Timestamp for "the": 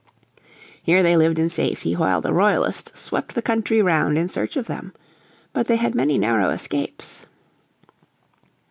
2.21-2.33, 3.35-3.41